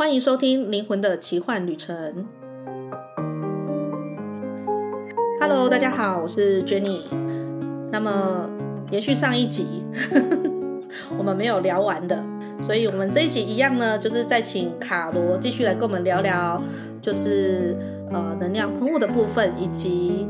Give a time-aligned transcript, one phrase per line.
[0.00, 1.94] 欢迎收听《灵魂的奇幻旅程》。
[5.38, 7.02] Hello，大家好，我是 Jenny。
[7.92, 8.48] 那么
[8.90, 9.84] 延续上一集，
[11.18, 12.24] 我们没有聊完的，
[12.62, 16.58] 所以我们这一集一样呢，就是再请卡罗继续来跟我们聊聊，
[17.02, 17.76] 就是
[18.10, 20.26] 呃能量喷雾的部分，以及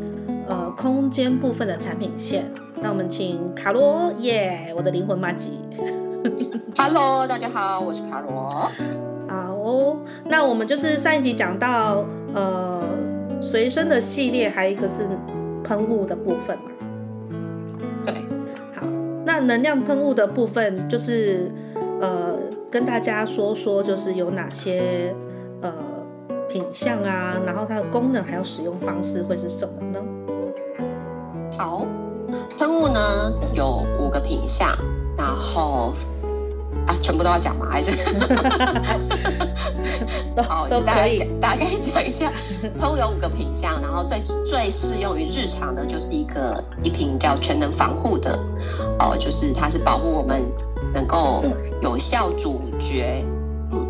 [0.48, 2.52] 呃空间部分的产品线。
[2.82, 5.60] 那我们请卡罗，耶，我的灵魂麻吉。
[6.76, 8.68] Hello，大家好，我是卡罗。
[9.70, 12.82] 哦，那我们就是上一集讲到，呃，
[13.40, 15.06] 随身的系列，还有一个是
[15.62, 16.70] 喷雾的部分嘛。
[18.04, 18.14] 对，
[18.74, 18.84] 好，
[19.24, 21.52] 那能量喷雾的部分就是，
[22.00, 22.34] 呃，
[22.68, 25.14] 跟大家说说，就是有哪些
[25.60, 25.72] 呃
[26.48, 30.00] 品相啊，然后它的功能还有使用方式会是什么呢？
[31.56, 31.86] 好，
[32.58, 33.00] 喷雾呢
[33.54, 34.68] 有五个品相，
[35.16, 35.94] 然后。
[36.86, 37.68] 啊，全部都要讲吗？
[37.70, 37.96] 还是
[40.42, 42.32] 好，大概讲大概讲一下。
[42.78, 48.38] 喷雾有五个品项，然后最最适用于日常的，就是一个一瓶叫全能防护的
[48.98, 50.42] 哦，就是它是保护我们
[50.94, 51.44] 能够
[51.82, 53.24] 有效阻绝，
[53.72, 53.86] 嗯，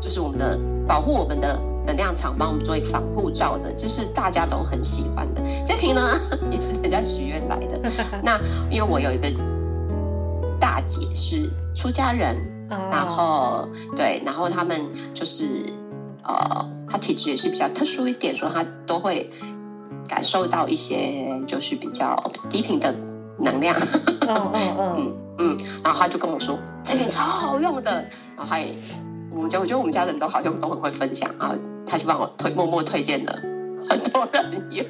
[0.00, 5.40] 就是我们的保护我们的能量场，帮我们做一个防护罩的，就是大家都很喜欢的。
[5.64, 6.20] 这瓶呢
[6.50, 7.80] 也是人家许愿来的。
[8.22, 8.38] 那
[8.70, 9.28] 因为我有一个。
[10.62, 12.36] 大姐是出家人
[12.70, 12.78] ，oh.
[12.78, 14.80] 然后对，然后他们
[15.12, 15.44] 就是
[16.22, 19.28] 呃，他体质也是比较特殊一点，说他都会
[20.06, 22.16] 感受到一些就是比较
[22.48, 22.94] 低频的
[23.40, 23.76] 能量。
[24.20, 27.90] 嗯嗯嗯 嗯，然后他就跟我说这瓶超好用的，
[28.36, 28.64] 然后还
[29.32, 33.36] 我们家我觉得我们家人都好像都很会分享，然后他就帮我推默默推荐了。
[33.88, 34.86] 很多人用，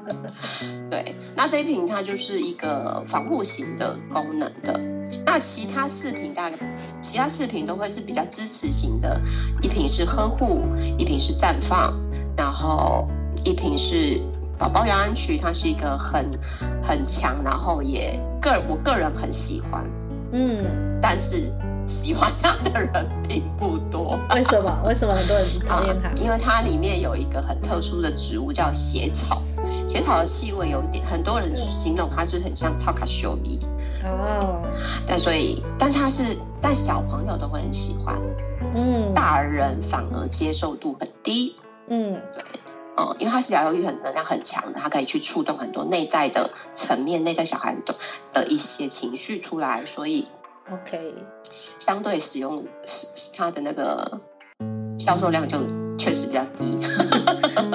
[0.90, 4.78] 对，那这一瓶它就是一个防护型的功能的，
[5.24, 6.56] 那其他四瓶大概，
[7.00, 9.20] 其他四瓶都会是比较支持型的，
[9.62, 10.62] 一瓶是呵护，
[10.98, 11.94] 一瓶是绽放，
[12.36, 13.08] 然后
[13.44, 14.20] 一瓶是
[14.58, 16.38] 宝宝摇篮曲，它是一个很
[16.82, 19.84] 很强，然后也个我个人很喜欢，
[20.32, 21.50] 嗯，但是。
[21.86, 24.82] 喜欢它的人并不多，为什么？
[24.86, 26.10] 为什么很多人讨厌它？
[26.22, 29.42] 因为它里面有一个很特殊的植物叫血草，
[29.88, 33.60] 血草的气味有一点，很多人形容它是很像草卡修米
[34.04, 34.62] 哦。
[35.06, 38.16] 但所以，但它是，但小朋友都会很喜欢，
[38.74, 41.56] 嗯，大人反而接受度很低，
[41.88, 42.44] 嗯，对，
[42.96, 47.94] 嗯，因为它是疗愈很能量很强的，它可以去触动很多内在的层面，内在小孩的
[48.32, 50.28] 的一些情绪出来，所以。
[50.70, 51.14] OK，
[51.78, 52.64] 相对使用
[53.36, 54.18] 它的那个
[54.98, 55.58] 销售量就
[55.98, 56.78] 确实比较低。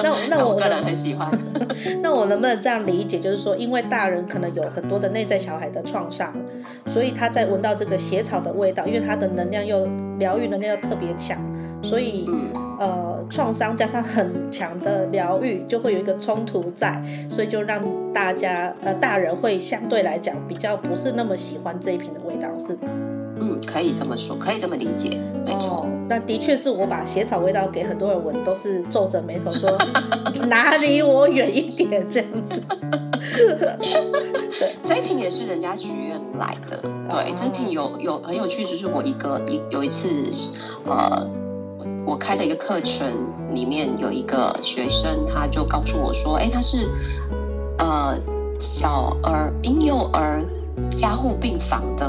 [0.02, 1.30] 那那我， 我个人很喜欢。
[2.02, 6.32] 那我能不能这样理解，就是说，因为大人可能有很多的内在小孩的创伤，
[6.86, 9.86] 所以他在闻到这个血草的味道，因为它的能量又
[10.18, 11.38] 疗愈能量又特别强，
[11.82, 12.26] 所以。
[12.28, 12.50] 嗯
[12.80, 22.88] 呃，创伤加上很强的疗愈，就会有一个冲突在，所以就让大家呃大人会相对来讲比较不是那么喜欢这一瓶的味道，是吗？
[23.40, 25.78] 嗯，可以这么说，可以这么理解，没错。
[25.78, 29.76] 哦，但的确是我把血草味道给很多人闻，都是皱着眉头说
[30.46, 32.62] 哪离我远一点这样子。
[33.36, 33.76] 对，
[34.84, 36.80] 这一瓶也是人家许愿来的。
[37.10, 40.56] 对，这一瓶有有很有趣，就是我一个一有一次
[40.86, 41.28] 呃。
[42.08, 43.06] 我开的一个课程
[43.52, 46.88] 里面有一个学生，他就告诉我说：“哎，他是
[47.76, 48.18] 呃
[48.58, 50.42] 小儿婴幼儿
[50.96, 52.08] 加护病房的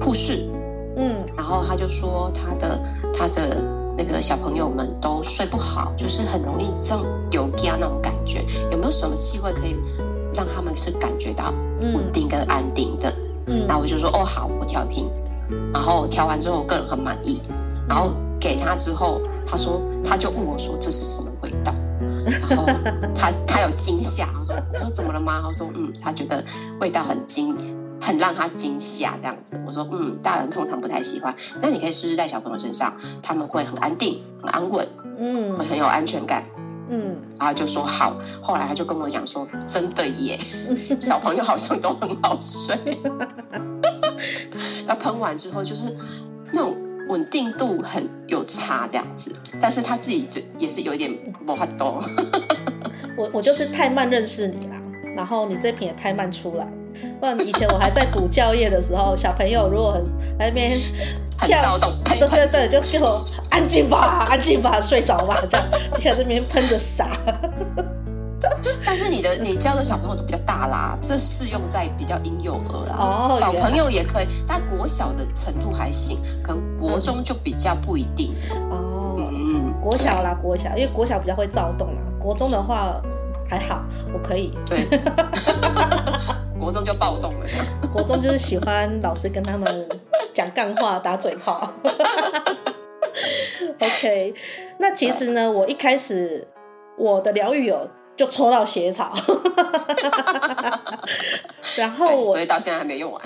[0.00, 0.48] 护士，
[0.96, 2.78] 嗯，然后他就说他的
[3.12, 3.60] 他的
[3.96, 9.74] 那个小朋友们都睡不好，就是很容易这种丢家那种感觉，有没有什么气味可以
[10.32, 13.12] 让他们是感觉到稳定跟安定的？
[13.46, 15.10] 嗯，那我就说哦好，我调一瓶，
[15.72, 17.40] 然后调完之后我个人很满意，
[17.88, 18.12] 然后。
[18.40, 21.74] 给他之后，他说，他就问我说：“这是什么味道？”
[22.48, 22.66] 然后
[23.14, 26.44] 他 他有惊吓，他说：“我说怎么了吗？”他说：“嗯，他觉得
[26.80, 27.56] 味道很惊，
[28.00, 32.92] 很让他惊吓这样子。”我说：“嗯，大人通常不太喜欢，那你可以试试在小朋友身上，
[33.22, 34.86] 他们会很安定、很安稳，
[35.18, 36.44] 嗯，会很有安全感，
[36.90, 38.18] 嗯。”然后就说好。
[38.42, 40.38] 后来他就跟我讲说：“真的耶，
[41.00, 42.76] 小朋友好像都很好睡。
[44.86, 45.96] ”他喷完之后就是
[46.52, 46.76] 那种。
[47.08, 51.10] 稳定度很有差，这样子，但是他自己就也是有一点
[51.44, 52.02] 没法多。
[53.16, 54.76] 我我就是太慢认识你啦，
[55.16, 56.66] 然后你这瓶也太慢出来，
[57.18, 60.04] 不然以前我还在补教业的时候，小朋友如果很
[60.38, 60.78] 在那边
[61.36, 65.66] 很躁动，对对对，就给我安静吧，安静吧，睡着吧，这样
[65.96, 67.10] 你看这边喷着洒。
[68.98, 72.96] 但是你的你教的小朋友都比较大啦，这适用在比较婴幼儿啦。
[72.98, 78.32] 哦，小朋友也可以，但国小的程度还行，可能国中就比较不一定。
[78.70, 83.00] 哦，嗯，国小啦，国小，因为国小比较会躁动啦，国中的话
[83.48, 84.52] 还好，我可以。
[84.66, 84.84] 对，
[86.58, 87.46] 国中就暴动了。
[87.92, 89.88] 国中就是喜欢老师跟他们
[90.34, 91.72] 讲干话、打嘴炮。
[93.80, 94.34] OK，
[94.78, 96.46] 那其实呢，我一开始
[96.96, 99.14] 我的疗愈有就抽到血草，
[101.78, 103.22] 然后我所以到现在还没用完，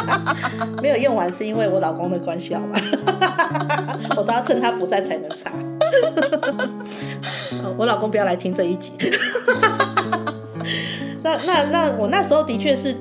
[0.82, 2.80] 没有用完是因为我老公的关系好吗？
[4.16, 5.52] 我都要趁他不在才能擦。
[7.76, 8.92] 我老公不要来听这一集。
[11.22, 12.94] 那那那我那时候的确是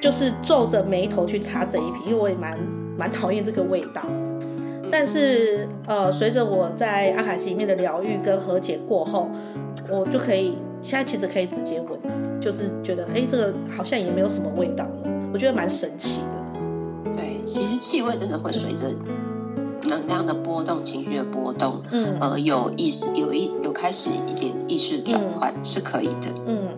[0.00, 2.56] 就是皱着眉头去擦这一瓶，因为我也蛮
[2.96, 4.02] 蛮讨厌这个味道。
[4.92, 9.28] 但是，呃，随着我在阿卡西里面的疗愈跟和解过后，
[9.90, 11.98] 我就可以现在其实可以直接闻，
[12.40, 17.12] 就是觉得，哎，这个好像也没有什么味道了，我觉得蛮神奇的。
[17.16, 18.88] 对，其实气味真的会随着
[19.88, 26.28] 能量的波动、情绪的波动，嗯，呃，有意识，有一有开始一点意识转换，嗯，是可以的。
[26.46, 26.68] 嗯，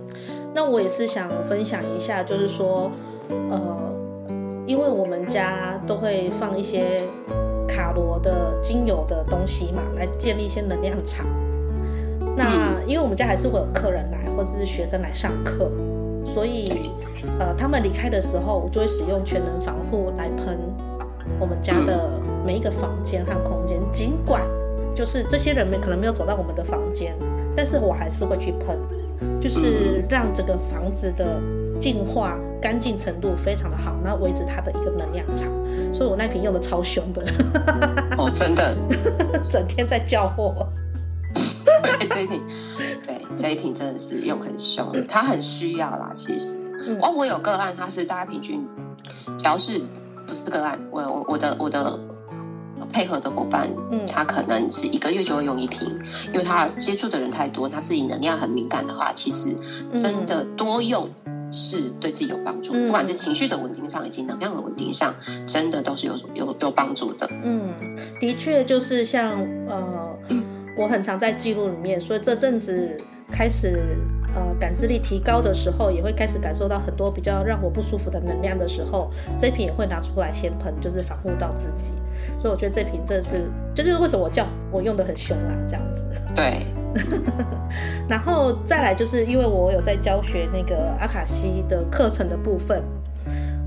[0.55, 2.91] 那我也是想分享一下，就是说，
[3.51, 3.77] 呃，
[4.67, 7.03] 因为我们家都会放一些。
[7.69, 11.25] 卡罗的精油的东西嘛，来建立一些能量场。
[12.37, 15.71] 那因为我们家还是会有客人来，或者是学生来上课，
[16.25, 16.83] 所以
[17.39, 20.59] 呃，他们离开的时候，我就会使用全能防护来喷
[21.39, 23.79] 我们家的每一个房间和空间。
[23.91, 24.43] 尽管
[24.95, 27.15] 就是这些人们可能没有走到我们的房间，
[27.57, 28.79] 但是我还是会去喷，
[29.41, 31.41] 就是让整个房子的。
[31.81, 35.49] 净化干净程度非常的好，那维持它的一个能量场，
[35.93, 37.21] 所以我那瓶用的超凶的。
[38.17, 38.77] 哦，真的，
[39.51, 40.65] 整天在叫货。
[42.07, 42.43] 对，这一瓶，
[43.07, 46.13] 对，这一瓶真的是用很凶，他很需要啦。
[46.15, 46.57] 其实，
[47.01, 48.65] 哦，我有个案，他是大概平均，
[49.39, 49.81] 只要是
[50.27, 51.99] 不是个案，我我我的我的
[52.93, 55.89] 配合的伙伴，嗯，他可能是一个月就会用一瓶，
[56.33, 59.57] 因为他接触的人太多，他自己能量很敏感的话，其实
[59.95, 61.09] 真的多用。
[61.55, 65.15] 是对自己有帮助，不管是情绪的稳定上，以及能量的稳定上，
[65.47, 67.29] 真的都是有有有帮助的。
[67.45, 67.75] 嗯，
[68.19, 69.33] 的确就是像
[69.69, 70.02] 呃，
[70.77, 72.97] 我很常在记录里面，所以这阵子
[73.31, 73.97] 开始
[74.35, 81.93] 呃感知力提高的时候，也会开始感受到很多比较让我不舒服的能量的时候，这瓶也会拿出来先喷，就是防护到自己。
[82.41, 86.05] 所以我觉得这瓶真的是，就是为什么我叫我用得很凶啊，这样子。
[86.35, 86.67] 对。
[88.07, 92.83] 然后再来，就是因为我有在教学那个阿卡西的课程的部分，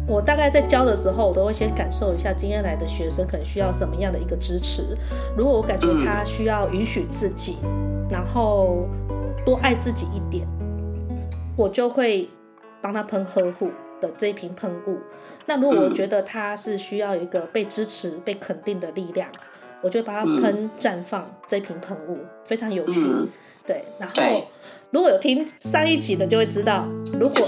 [0.07, 4.95] 我大概在教的时候，我都会先感受一下今天来的学生可能需要什么样的一个支持。
[5.35, 7.57] 如果我感觉他需要允许自己，
[8.09, 8.87] 然后
[9.45, 10.47] 多爱自己一点，
[11.55, 12.29] 我就会
[12.81, 14.97] 帮他喷呵护的这一瓶喷雾。
[15.45, 19.29] 那如果我觉得他是需要一个被支持、被肯定的力量。
[19.81, 23.01] 我就帮他喷绽放这瓶喷雾，非常有趣。
[23.01, 23.27] 嗯、
[23.67, 24.15] 对，然后
[24.95, 26.87] 如果有听上一集的，就会知道，
[27.19, 27.45] 如果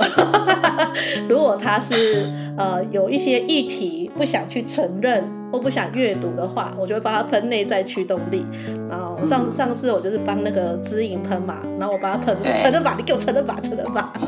[1.29, 8.45] 如果他是呃有一些议题不想去承认或不想阅读的话，我就会帮他喷内在驱动力。
[8.89, 14.11] 然后上、嗯、上次我就是帮那个知影喷嘛，然后我帮他喷，就是承认吧，你给我承认吧，承认吧。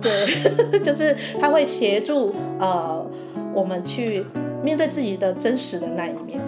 [0.00, 3.04] 对，就是他会协助呃
[3.52, 4.24] 我们去。
[4.60, 6.40] 面对自己的真实的那一面，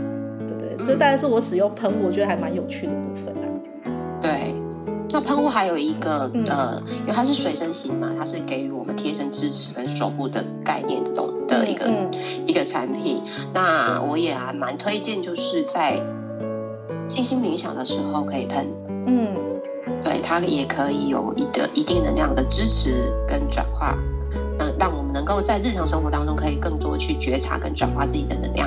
[0.84, 3.46] 这当然是我使用喷雾，我觉得还蛮有趣的部分啊。
[4.20, 4.54] 对，
[5.10, 12.10] 那喷雾还有一个、嗯、呃，因为它是随身型嘛，它是给予我们贴身支持跟守护的概念的东的一个、嗯、
[12.46, 13.20] 一个产品。
[13.52, 16.00] 那我也还蛮推荐，就是在
[17.08, 18.66] 静心冥想的时候可以喷。
[19.06, 19.34] 嗯，
[20.02, 23.96] 对，它也可以有一个一定能量的支持跟转化。
[24.78, 28.66] 让我们能够在日常生活当中，可以更多去觉察跟转化自己的能量。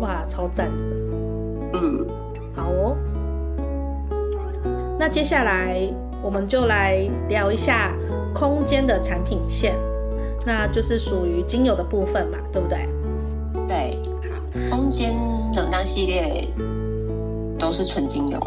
[0.00, 0.93] 哇，超赞的！
[1.74, 2.06] 嗯，
[2.54, 2.96] 好哦。
[4.98, 5.76] 那接下来
[6.22, 7.94] 我们就来聊一下
[8.34, 9.74] 空间的产品线，
[10.46, 12.88] 那就是属于精油的部分嘛，对不对？
[13.68, 13.98] 对，
[14.30, 14.76] 好。
[14.76, 15.12] 空间
[15.54, 16.48] 能量系列
[17.58, 18.38] 都是纯精油。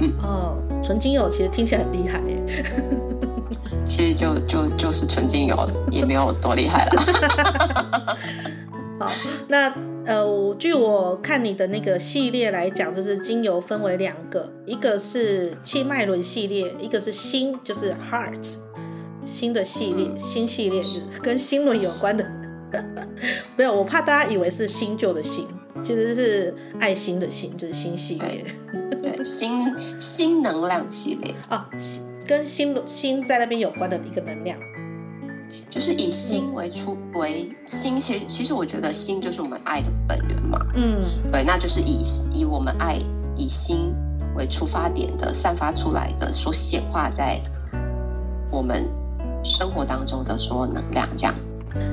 [0.00, 2.42] 嗯，哦，纯精油其实听起来很厉害耶。
[3.84, 5.56] 其实就就就是纯精油，
[5.90, 8.16] 也没有多厉害了。
[8.98, 9.12] 好，
[9.48, 9.72] 那
[10.06, 18.54] 呃，据我看你的那个系列来讲，就是精油分为两个，一个是气脉轮系列，一个是心，就是 heart
[19.26, 22.26] 新的系列，嗯、心系列是跟心轮有关的。
[23.56, 25.46] 没有，我怕大家以为是新旧的新，
[25.82, 28.44] 其实是爱心的心，就是新系列，
[29.02, 31.34] 对，新新能量系列。
[31.48, 31.68] 啊，
[32.26, 34.58] 跟新新在那边有关的一个能量，
[35.76, 42.00] 就是以心为出、嗯、为心，其实其实我觉得心就是我们爱的本源嘛，嗯，对，那就是以
[42.32, 42.96] 以我们爱
[43.36, 43.94] 以心
[44.34, 47.38] 为出发点的散发出来的，所显化在
[48.50, 48.88] 我们
[49.44, 51.34] 生活当中的所有能量，这样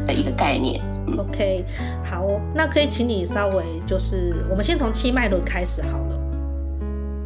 [0.07, 0.81] 的一个概念。
[1.17, 1.65] OK，
[2.09, 2.25] 好，
[2.55, 6.19] 那可以请你稍微就是，我们先从七脉轮开始好了。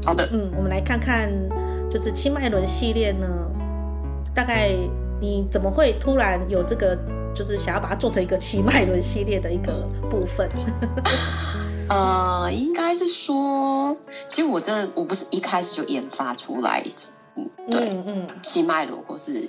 [0.04, 1.32] 好的，嗯，我们来看看，
[1.92, 3.28] 就是七脉轮系列呢，
[4.34, 4.72] 大概
[5.20, 6.98] 你怎么会突然有这个，
[7.34, 10.50] 就是想要把它做成一个七脉轮系列的一个部分？
[11.90, 13.96] 呃，应该是说，
[14.28, 16.84] 其实我真的我不是一开始就研发出来，
[17.72, 19.48] 对，嗯，嗯，七脉轮或是。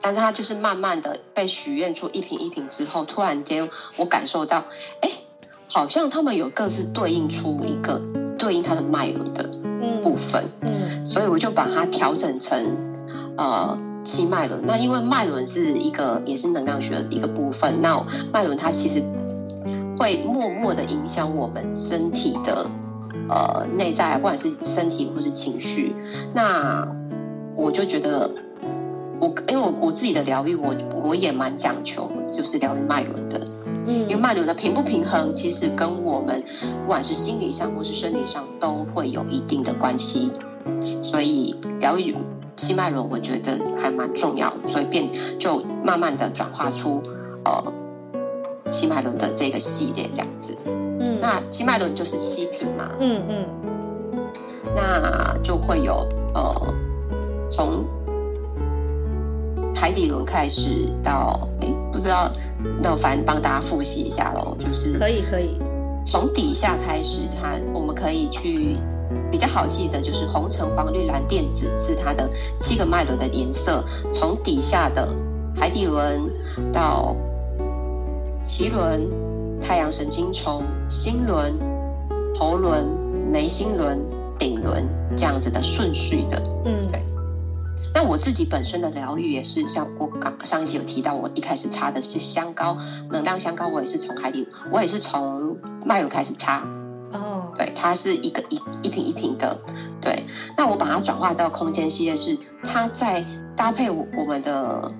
[0.00, 4.62] 但是它就是慢慢的被许愿出一瓶一瓶之后，突然间我感受到，
[5.00, 5.10] 哎，
[5.68, 8.00] 好像他们有各自对应出一个
[8.38, 9.48] 对应它的脉轮的
[10.02, 12.58] 部分，嗯，嗯，所以我就把它调整成
[13.36, 14.62] 呃七脉轮。
[14.64, 18.00] 那因为脉轮是一个也是能量学的一个部分，那
[18.32, 19.02] 脉轮它其实
[19.98, 22.66] 会默默的影响我们身体的
[23.28, 25.94] 呃内在，不管是身体或是情绪。
[26.32, 26.88] 那
[27.54, 28.30] 我就觉得。
[29.18, 33.40] 我因为我我自己的疗愈，我我也蛮讲求，就是疗愈脉轮的，
[33.86, 36.44] 嗯，因为脉轮的平不平衡，其实跟我们
[36.82, 40.30] 不管是心理上或是生理上都会有一定的关系，
[41.02, 42.14] 所以疗愈
[42.56, 45.04] 七脉轮，我觉得还蛮重要，所以变
[45.38, 47.02] 就慢慢的转化出
[47.44, 47.72] 呃
[48.70, 53.46] 七脉轮的这个系列这样子，嗯，那七脉轮就是七品嘛，嗯嗯，
[54.74, 56.74] 那就会有呃
[57.50, 57.84] 从。
[59.78, 62.32] 海底轮开始到哎，不知道，
[62.82, 65.60] 那我反正帮大家复习一下喽，就是可以可以
[66.06, 68.78] 从底下开始看，我们可以去
[69.28, 73.84] 比较好记的，就是红橙黄绿蓝靛紫是它的七个脉轮的颜色。
[74.12, 75.08] 从底下的
[75.56, 76.22] 海底轮
[76.72, 77.16] 到
[78.44, 79.10] 脐轮、
[79.60, 81.52] 太阳神经丛、心轮、
[82.36, 82.86] 喉轮、
[83.32, 84.00] 眉心轮、
[84.38, 87.02] 顶轮这样子的顺序的，嗯，对。
[87.96, 92.76] 那我自己本身的疗愈也是像我刚上一集有提到，我一开始擦的是香膏，
[93.10, 96.58] 能量香膏，我也是从海底，我也是从脉乳开始擦。
[97.10, 99.58] 哦，对，它是一个一一瓶一瓶的。
[99.98, 100.24] 对，
[100.58, 103.24] 那我把它转化到空间系列，是它在
[103.56, 104.92] 搭配我我们的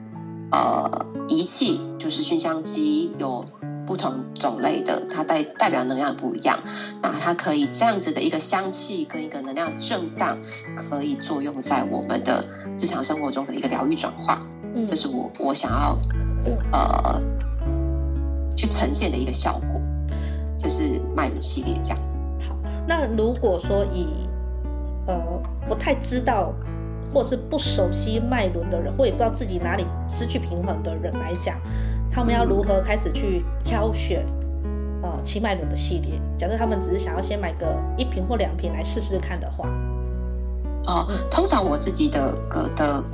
[0.51, 3.45] 呃仪器，就是熏香机有。
[3.87, 6.59] 不同种类的，它代代表能量不一样，
[7.01, 10.37] 那它可以这样子的一个香气跟一个能量震荡，
[10.77, 12.45] 可以作用在我们的
[12.79, 14.43] 日常生活中的一个疗愈转化，
[14.75, 15.99] 嗯，这是我我想要
[16.73, 17.23] 呃
[18.57, 19.81] 去呈现的一个效果，
[20.59, 21.99] 这是脉轮系列这样。
[22.49, 22.57] 好，
[22.89, 24.29] 那如果说以
[25.07, 25.15] 呃
[25.69, 26.53] 不太知道
[27.15, 31.57] 或是不熟悉脉轮的人，或也不知道自己哪里失去平衡的人来讲。
[32.17, 34.25] 他们要如何开始去挑选
[35.03, 36.19] 呃七脉轮的系列？
[36.39, 39.69] 假设他们只是想要先买个一瓶或两瓶来试试看的话，
[40.87, 43.05] 哦，通常我自己的个的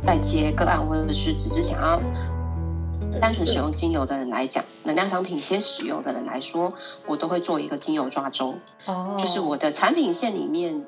[0.00, 2.00] 在接个案，或者是只是想要
[3.20, 6.72] 单纯使用精油的人来讲，能量商品先使用的人来说，
[7.08, 8.54] 我都会做一个精油抓周。
[8.86, 10.86] 哦，就是我的产品线里面，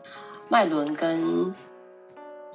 [0.48, 1.52] 脉轮跟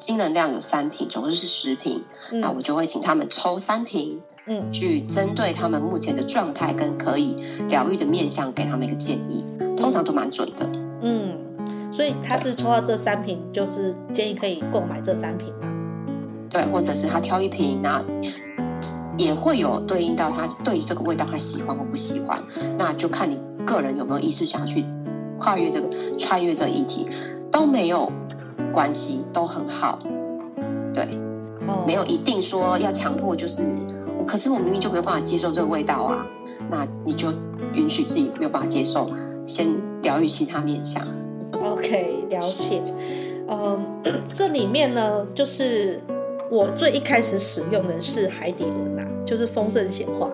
[0.01, 4.19] 新能量有三瓶，总共是十瓶，嗯，那我就会请他们抽三瓶。
[4.47, 7.37] 嗯，去针对他们目前的状态跟可以
[7.69, 9.45] 疗愈的面向，给他们一个建议，
[9.77, 10.67] 通常都蛮准的。
[11.03, 11.37] 嗯，
[11.93, 15.71] 所以他是抽到这三瓶，就是建议可以购买这三瓶吗？
[16.49, 18.03] 对，或者是他挑一瓶，那
[19.15, 22.43] 也会有对应到他对于这个味道他喜欢或不喜欢，
[22.79, 24.83] 那就看你个人有没有意识想要去
[25.37, 27.07] 跨越这个穿越这个议题，
[27.51, 28.11] 都没有
[28.71, 29.99] 关系，都很好。
[30.93, 31.03] 对，
[31.67, 33.63] 哦，没有一定说要强迫，就是。
[34.27, 36.27] 可是我明明就没有办法接受这个味道啊，
[36.69, 37.33] 那你就
[37.73, 39.09] 允许自己没有办法接受，
[39.47, 39.67] 先
[40.03, 41.05] 疗愈其他面向。
[41.59, 42.81] OK，了解。
[43.49, 43.83] 嗯，
[44.31, 45.99] 这里面呢，就是
[46.51, 50.29] 我最一开始使用的是海底轮呐、啊，就是丰盛显化。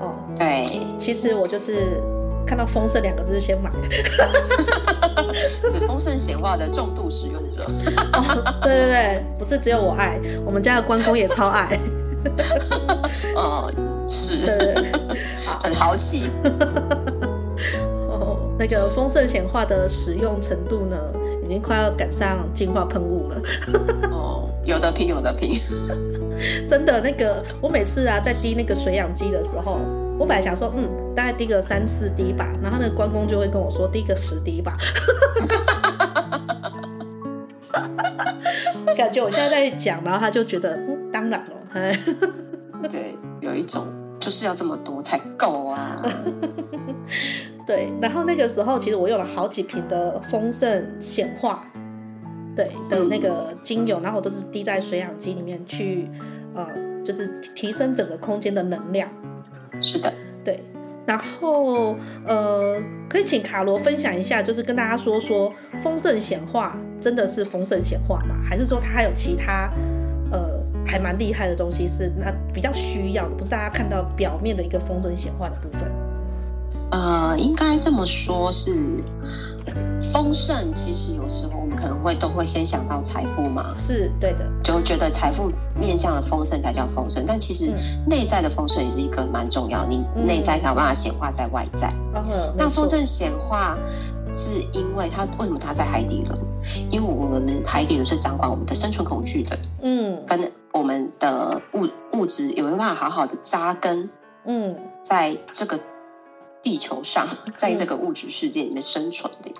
[0.00, 0.66] 哦，对，
[0.98, 2.00] 其实我就是
[2.46, 3.70] 看到“丰盛”两个字就先买。
[5.70, 7.64] 是丰盛显化的重度使用者。
[8.12, 11.78] 哦，对对对，不是只有我爱，我们家的关公也超爱。
[13.36, 13.72] 哦，
[14.08, 14.92] 是，对对对，
[15.62, 16.30] 很豪气。
[18.08, 20.96] 哦，那个丰盛显化的使用程度呢，
[21.44, 23.36] 已经快要赶上净化喷雾了。
[24.10, 25.60] 哦，有的拼，有的拼。
[26.68, 29.78] 真的，那个我每次啊，在滴那个水氧机的时候，
[30.18, 34.76] 我本来想说，嗯，大概滴个三四滴吧，然后那个关公就会跟我说滴个十滴吧。
[38.96, 41.56] 感觉我现在在讲，然后他就觉得，嗯，当然了，
[42.88, 43.84] 对，有一种
[44.20, 46.02] 就是要这么多才够啊。
[47.66, 51.62] 对，然后那个时候其实我用了好几瓶的丰盛显化，
[52.54, 56.10] 对的那个精油，嗯、然后我都是滴在水氧机里面去，
[56.54, 56.66] 呃，
[57.04, 59.10] 就是提升整个空间的能量。
[59.80, 60.25] 是的，对。
[61.06, 61.96] 然后
[62.26, 62.76] 呃，
[63.08, 68.34] 可以请卡罗分享一下，就是跟大家说说丰盛显化真的是丰盛显化吗？
[68.44, 69.70] 还是说它还有其他
[70.32, 75.90] 呃还蛮厉害的东西是那比较需要的，不是大家看到表面的一个丰盛显化的部分？
[76.90, 78.70] 呃，应该这么说，是
[80.00, 80.72] 丰盛。
[80.74, 87.24] 其实有时候我们可能会都会先想到财富嘛，是对的，就觉得财富面向的丰盛才叫丰盛。
[87.26, 87.72] 但其实
[88.08, 91.92] 内在的丰盛也是一个蛮重要，你内在才有办法显化在外在。
[92.14, 93.76] 嗯、那丰盛显化
[94.34, 96.38] 是因为它为什么它在海底轮？
[96.90, 104.08] 因为我们海底轮是掌管我们的生存恐惧的，嗯，跟我们的物物质有没有办法好好的扎根？
[104.46, 105.78] 嗯，在这个。
[106.66, 107.24] 地球上，
[107.56, 109.52] 在这个物质世界里面生存的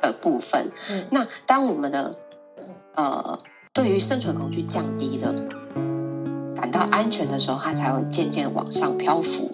[0.00, 2.12] 的部分，嗯、那当我们的
[2.96, 3.38] 呃
[3.72, 5.32] 对于生存恐惧降低了，
[6.56, 9.48] 感到安全的时候，它才会渐渐往上漂浮。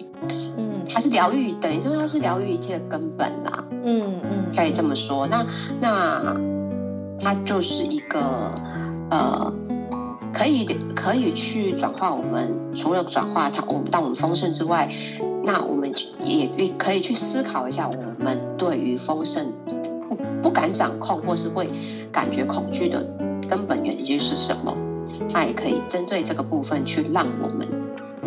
[0.57, 3.63] 嗯，它是疗愈，等于说它是疗愈一切的根本啦。
[3.83, 5.27] 嗯嗯，可以这么说。
[5.27, 5.45] 那
[5.79, 6.35] 那
[7.19, 8.19] 它就是一个
[9.11, 9.53] 呃，
[10.33, 14.91] 可以可以去转化我们，除了转化它，我们当我们丰盛之外。
[15.45, 19.53] 那我们也可以去思考一下，我们对于丰盛
[20.09, 21.69] 不不敢掌控，或是会
[22.11, 23.05] 感觉恐惧的
[23.47, 24.75] 根本原因是什么？
[25.31, 27.67] 那也可以针对这个部分去让我们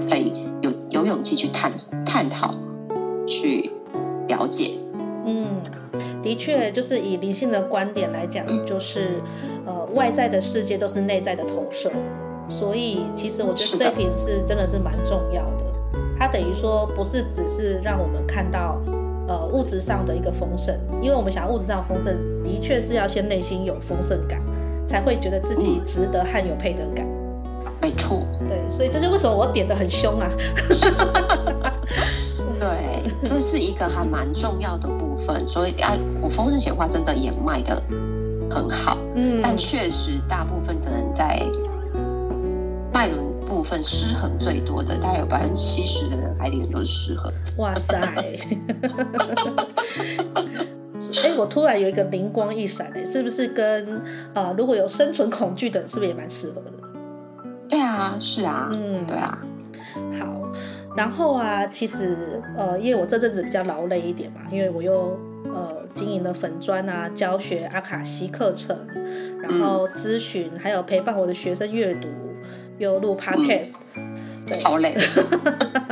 [0.09, 0.33] 可以
[0.63, 1.73] 有有勇气去探
[2.05, 2.55] 探讨、
[3.27, 3.71] 去
[4.29, 4.73] 了解。
[5.27, 5.61] 嗯，
[6.23, 9.21] 的确，就是以灵性的观点来讲，就是
[9.67, 11.91] 呃，外在的世界都是内在的投射，
[12.49, 15.65] 所以其实我觉得这瓶是真的是蛮重要的。
[16.19, 18.81] 它等于说不是只是让我们看到，
[19.29, 24.43] 呃，物质上的一个丰盛，因为我们想要物质上的丰盛，的确是要先内心有丰盛感，
[24.87, 27.07] 才会觉得自己值得和有配得感。
[27.81, 28.27] 没错。
[28.49, 30.29] 对，所以这就为什么我点的很凶啊。
[32.59, 32.67] 对，
[33.23, 37.81] 这是一个还蛮重要的部分，所以哎，我丰盛显化真的也卖的
[38.51, 41.41] 很好，嗯，但确实大部分的人在。
[43.49, 47.33] 部分失衡最多的，大概有百分之七十的人海底轮都是失衡。
[47.57, 47.97] 哇塞！
[47.97, 48.35] 哎、
[51.23, 54.03] 欸，我突然有一个灵光一闪，哎，是不是跟
[54.35, 56.73] 呃，如果有生存恐惧的，是不是也蛮适合的？
[57.69, 59.39] 对啊，是啊，嗯，对啊。
[60.21, 60.53] 好，
[60.95, 68.77] 然后啊，其实呃，因为我这阵子比较劳累一点嘛，因为我又呃经营了粉砖啊，教学阿卡西课程，
[69.41, 72.09] 然后咨询，嗯、还有陪伴我的学生阅读。
[72.79, 73.75] 有录 podcast，
[74.65, 74.95] 好累。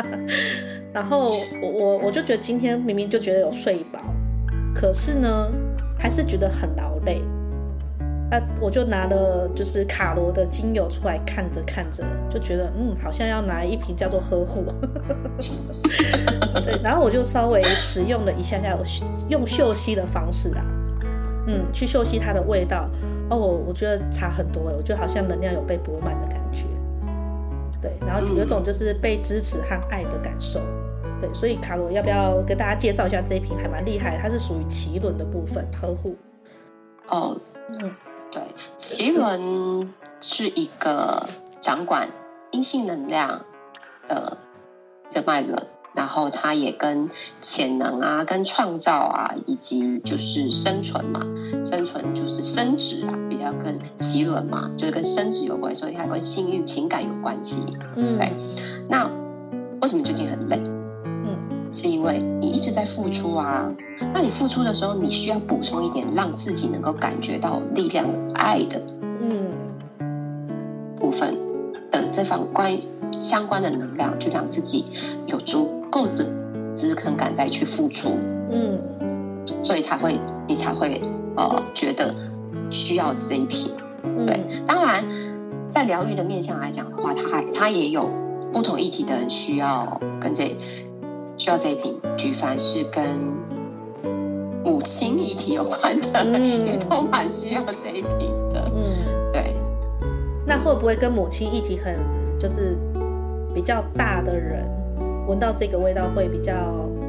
[0.95, 4.01] 然后我我我就觉得今天明明就觉得有睡饱，
[4.75, 5.51] 可是呢，
[5.99, 7.21] 还是觉得很劳累。
[8.29, 14.65] 那我就拿了就是卡罗的精油出来看着看着，就觉得嗯，好像要拿一瓶叫做呵护。
[16.65, 18.77] 对，然后我就稍微使用了一下下，
[19.29, 20.65] 用嗅吸的方式啊，
[21.47, 22.89] 嗯，去嗅吸它的味道。
[23.29, 26.65] 哦，我我觉得差很多，我觉得好像能量有被补满的感觉。
[27.87, 30.59] 对，然后有种就是被支持和爱的感受，
[31.05, 36.17] 嗯、对，所以卡罗要不要跟大家介绍一下这一瓶还蛮厉害，它是属于奇轮的部分呵护。
[37.07, 37.37] 哦，
[37.79, 37.95] 嗯，
[38.33, 38.43] 对，
[38.77, 41.25] 奇轮是一个
[41.61, 42.09] 掌管
[42.51, 43.41] 阴性能量
[44.09, 44.37] 的
[45.13, 45.57] 的脉轮。
[45.97, 51.21] 然后它也跟潜能啊、跟创造啊，以及就是生存嘛，
[51.65, 57.57] 生存就是生殖啊，比较跟脐轮嘛，就是跟生殖有关，所以它跟性欲、情感有关系。
[57.97, 58.31] 嗯，对。
[58.89, 59.11] 那
[59.81, 60.61] 为什么最近很累？
[61.05, 61.37] 嗯，
[61.73, 63.73] 是因为你一直在付出啊。
[64.13, 68.05] 那你付出的时候，你需要补充一点，让自己能够感觉到力量、
[68.35, 68.81] 爱的
[69.23, 69.49] 嗯
[70.97, 71.35] 部分
[71.91, 72.81] 的这方关于
[73.19, 74.85] 相关的能量，就让自己
[75.27, 75.75] 有足。
[75.89, 76.27] 够的
[76.75, 78.19] 支撑感再去付出，
[78.51, 78.79] 嗯，
[79.63, 81.01] 所以才会你才会
[81.37, 82.15] 呃觉得
[82.69, 83.71] 需要这一瓶，
[84.27, 84.35] 对。
[84.51, 85.03] 嗯、当然，
[85.71, 88.11] 在疗愈的面向来讲的话，它还它也有
[88.53, 90.55] 不同议题的人需要跟这
[91.39, 93.03] 需要这一瓶，举凡是跟
[94.65, 99.55] 母亲议题有关的，嗯、也都蛮需要这一瓶的，嗯，对。
[100.45, 101.97] 那会不会跟母亲议题很
[102.39, 102.77] 就是
[103.57, 104.63] 比较大的人？
[105.27, 106.53] 闻到这个味道会比较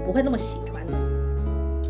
[0.06, 0.94] 不会那么喜欢的？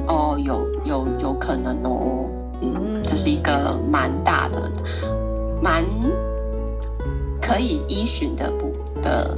[0.08, 2.26] 哦，有有有可能哦，
[2.62, 4.60] 嗯，嗯，这是一个蛮大的、
[5.62, 5.84] 蛮
[7.40, 9.38] 可以依循的不的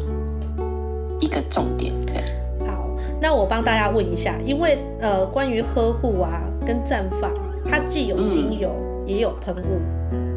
[1.20, 1.94] 一个重点。
[2.06, 2.24] 对，
[2.66, 2.88] 好，
[3.22, 7.30] 那我帮大家问一下，因为呃，关于呵护啊跟绽放，
[7.66, 9.82] 它既有精油、嗯、也有喷雾，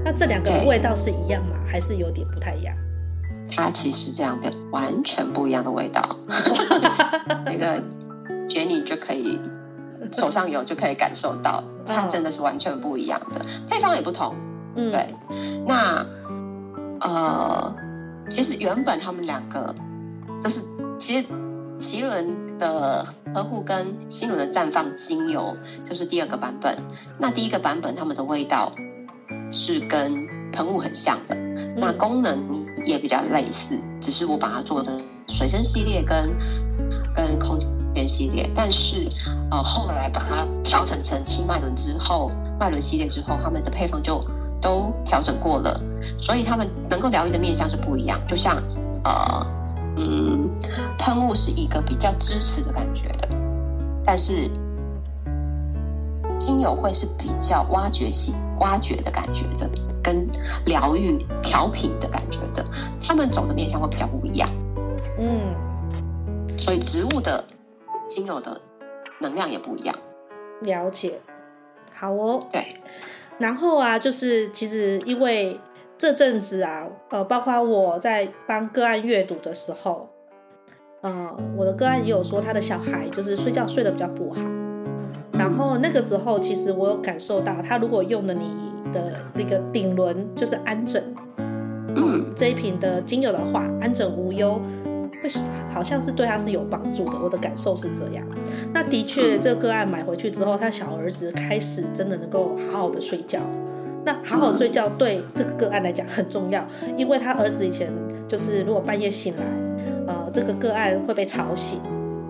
[0.04, 1.56] 那这两个味道是一样吗？
[1.68, 2.76] 还是有点不太一样？
[3.54, 6.16] 它其实这样的完全不一样的味道，
[7.44, 7.80] 那个
[8.48, 9.38] Jenny 就可以
[10.10, 14.34] 手上有就可以感受到，它真的是完全不一样的，配方也不同。
[14.74, 15.14] 嗯，对。
[15.66, 16.04] 那
[17.00, 17.74] 呃，
[18.28, 19.74] 其实原本他们两个，
[20.42, 20.62] 就是
[20.98, 21.26] 其实
[21.78, 26.76] 奇伦的呵护跟新轮的绽放精油就是第二个版本。
[27.18, 28.72] 那第一个版本他们的味道
[29.50, 31.34] 是跟喷雾很像的，
[31.76, 32.61] 那功能。
[32.84, 36.30] 也比较类似，只是我把它做成水生系列跟
[37.14, 37.58] 跟空
[37.94, 39.08] 间系列，但是
[39.50, 44.24] 呃后来把它调整成七脉轮之后，脉轮系列之后，他们的配方就
[44.60, 45.80] 都调整过了，
[46.18, 48.20] 所以他们能够疗愈的面向是不一样。
[48.26, 48.56] 就像
[49.04, 49.46] 呃
[49.96, 50.48] 嗯，
[50.98, 53.28] 喷雾是一个比较支持的感觉的，
[54.04, 54.50] 但是
[56.38, 59.68] 精油会是比较挖掘性、挖掘的感觉的。
[60.02, 60.26] 跟
[60.66, 62.64] 疗愈调频的感觉的，
[63.00, 64.48] 他们走的面向会比较不一样。
[65.18, 65.54] 嗯，
[66.58, 67.44] 所以植物的
[68.08, 68.60] 精油的
[69.20, 69.94] 能量也不一样。
[70.62, 71.20] 了解，
[71.94, 72.44] 好哦。
[72.50, 72.76] 对，
[73.38, 75.60] 然后啊，就是其实因为
[75.96, 80.08] 这阵子啊，呃，包括我在帮个案阅读的时候，
[81.02, 84.40] 呃，我的个案也有说他的小孩就是睡觉睡得比较不好。
[85.32, 88.71] 然后那个时候，其实我有感受到，他如果用了你。
[88.92, 91.02] 的那个顶轮就是安枕，
[91.96, 94.60] 嗯，这一瓶的精油的话，安枕无忧，
[95.22, 95.30] 会
[95.72, 97.18] 好像是对他是有帮助的。
[97.22, 98.24] 我的感受是这样。
[98.72, 103.40] 那的确，这个个案买回去之后，他小儿子开始真的能够好好的睡觉。
[104.04, 107.88] 那好好睡觉对这个个案来讲很重要，因为他儿子以前
[108.26, 109.44] 就是如果半夜醒来，
[110.08, 111.78] 呃，这个个案会被吵醒。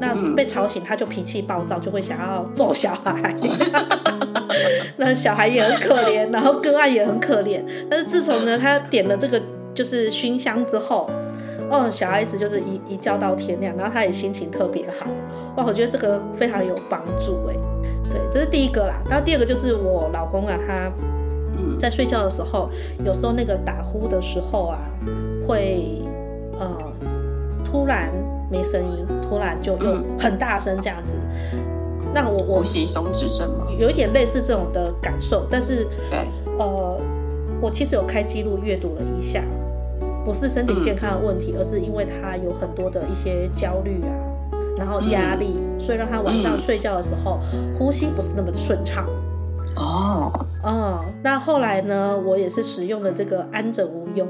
[0.02, 3.32] 那被吵醒，他就脾气暴躁，就会想要揍小孩。
[4.98, 7.62] 那小孩也很可怜，然后个案也很可怜。
[7.88, 9.40] 但是自从呢，他点了这个
[9.72, 11.08] 就是熏香之后，
[11.70, 15.06] 哦，小孩子就是一一觉到天亮，然后他也心情特别好。
[15.56, 17.54] 哇，我觉得这个非常有帮助哎。
[18.10, 19.00] 对，这是第一个啦。
[19.08, 20.90] 然后第二个就是我老公啊，他
[21.78, 22.68] 在睡觉的时候，
[23.04, 24.78] 有时候那个打呼的时候啊，
[25.46, 26.02] 会
[26.58, 26.76] 呃
[27.64, 28.10] 突然。
[28.52, 31.14] 没声音，突然就又很大声这样子，
[32.12, 33.66] 那、嗯、我我呼吸松弛症吗？
[33.78, 36.18] 有一点类似这种的感受，但是对，
[36.58, 37.00] 呃，
[37.58, 39.42] 我其实有开记录阅读了一下，
[40.22, 44.12] 不是身体健康的问题，嗯、而是因为他有很多的一些焦虑啊，
[44.76, 49.06] 然后压力，嗯、所以让他晚上睡觉的时候、嗯、呼吸不是那么的顺畅。
[49.76, 50.30] 哦，
[50.62, 54.26] 哦，那后来呢，我也是使用了这个安枕无忧。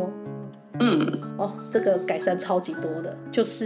[0.81, 3.65] 嗯，哦，这个改善超级多的，就是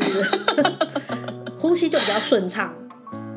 [1.59, 2.75] 呼吸就比较顺畅。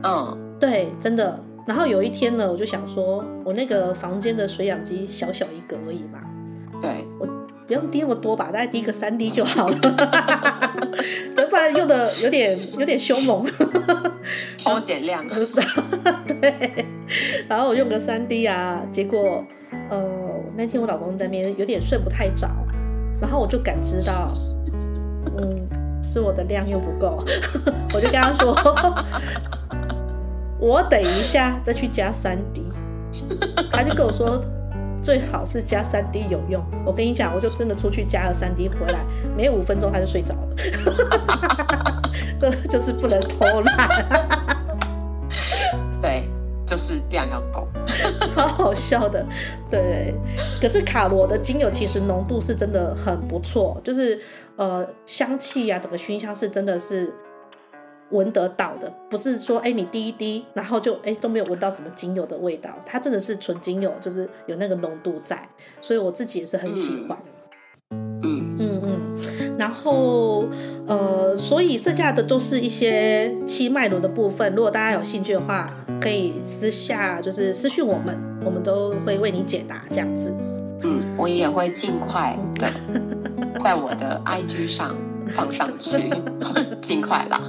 [0.03, 1.39] 嗯，对，真的。
[1.65, 6.19] 然后有一天呢，我就想说，我那个房间的水氧机小小一个而已嘛，
[6.81, 7.27] 对，我
[7.67, 9.75] 不用滴那么多吧，大概滴个三滴就好了，
[11.49, 13.45] 不然用的有点有点凶猛，
[14.57, 15.23] 超减量。
[16.41, 16.85] 对，
[17.47, 19.45] 然后我用个三滴啊，结果
[19.91, 20.01] 呃
[20.55, 22.47] 那天我老公在那边有点睡不太着。
[23.21, 24.33] 然后我就感知到，
[25.37, 25.67] 嗯，
[26.01, 27.23] 是我的量又不够，
[27.93, 28.55] 我就跟他说，
[30.59, 32.63] 我等一下再去加三滴，
[33.71, 34.41] 他就跟我说，
[35.03, 36.63] 最好是加三滴有用。
[36.85, 39.05] 我跟你讲，我就真的出去加了三滴回来，
[39.35, 40.55] 没五分钟他就睡着了，
[42.69, 44.29] 就是不能偷懒。
[46.01, 46.23] 对
[46.65, 47.67] 就是量要够，
[48.33, 49.25] 超好笑的，
[49.69, 50.13] 对。
[50.61, 54.19] 可是卡罗的精油其实浓度是真的很不错，就是
[54.55, 57.13] 呃香气呀、啊，整个熏香是真的是
[58.11, 65.49] 闻得到的，不是说哎你滴一滴，然后就哎都没有闻到什么精油的味道，它真的是纯精油，就是有那个浓度在，
[65.81, 67.17] 所以我自己也是很喜欢。
[67.91, 70.45] 嗯嗯嗯，嗯，然后
[70.87, 75.73] 呃，所以剩下的都是一些七脉轮的部分，如果大家有兴趣的话。
[75.99, 80.33] 可以私下就是私讯我们，我们都会为你解答这样子。
[80.83, 82.71] 嗯，我也会尽快的
[83.61, 84.95] 在我的 IG 上
[85.29, 86.09] 放上去，
[86.81, 87.41] 尽快啦。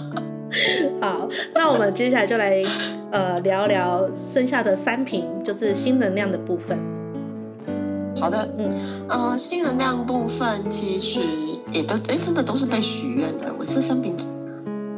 [1.00, 2.62] 好，那我们接下来就来
[3.10, 6.78] 呃聊聊剩下的三瓶，就是新能量的部分。
[8.18, 8.70] 好的，嗯
[9.08, 11.20] 呃，新能量部分其实
[11.70, 14.16] 也都哎真的都是被许愿的，我这三瓶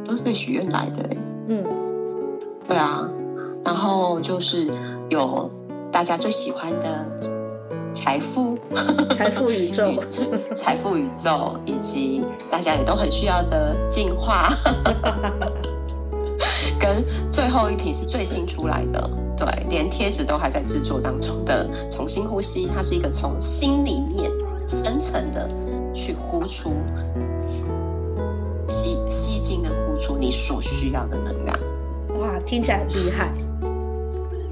[0.05, 1.09] 都是被许愿来的。
[1.49, 1.63] 嗯，
[2.69, 3.09] 对啊，
[3.65, 4.71] 然后就是
[5.09, 5.49] 有
[5.91, 7.05] 大家最喜欢的。
[7.91, 8.57] 财富，
[9.13, 9.93] 财富宇宙，
[10.55, 14.49] 财富宇宙，以及大家也都很需要的进化，
[16.79, 24.31] 跟最后一瓶是最新出来的，对，连贴纸都还在制作当中的重新呼吸，它是一个从心里面
[24.65, 25.47] 深层的
[25.93, 26.71] 去呼出，
[28.67, 31.59] 吸吸进跟呼出你所需要的能量。
[32.19, 33.33] 哇，听起来很厉害，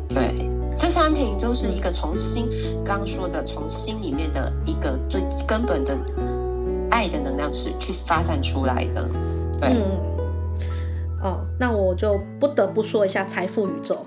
[0.10, 0.47] 对。
[0.80, 2.47] 这三瓶就是一个从心，
[2.86, 5.97] 刚刚说的从心里面的一个最根本的
[6.91, 9.10] 爱的能量是去发散出来的。
[9.60, 9.82] 对，嗯，
[11.23, 14.06] 哦，那我就不得不说一下财富宇宙。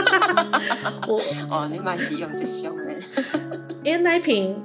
[1.06, 2.92] 我哦，你蛮喜用这凶的，
[3.84, 4.58] 因为那一瓶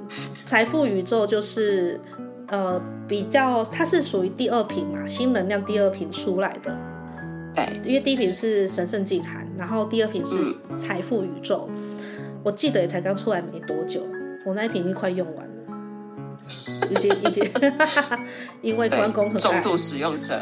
[0.46, 2.00] 财富宇宙就是
[2.46, 6.74] 呃比较，它是属于第二瓶嘛，新能量第二瓶出来的。
[7.66, 10.36] 对，因为第一瓶是神圣净坛，然后第二瓶是
[10.76, 11.68] 财富宇宙。
[11.70, 11.96] 嗯、
[12.42, 14.06] 我记得也才刚出来没多久，
[14.46, 15.52] 我那一瓶已经快用完了，
[16.90, 17.44] 已经已经，
[18.62, 20.40] 因为关公很重度使用者。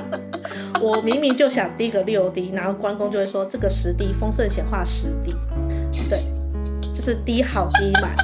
[0.80, 5.34] 我明明就想滴个六滴，然后关公就会说这个十滴丰盛显化十滴，
[6.10, 6.20] 对，
[6.94, 8.14] 就是滴好滴满。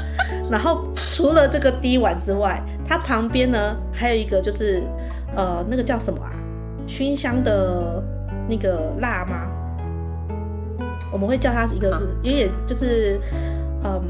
[0.50, 4.82] 然后除了这个滴完之外，它旁边呢还有一个就是
[5.36, 6.32] 呃那个叫什么啊？
[6.86, 8.02] 熏香的
[8.50, 9.46] 那个蜡吗？
[11.12, 11.88] 我们会叫它一个，
[12.22, 13.20] 有点就是，
[13.84, 14.00] 嗯，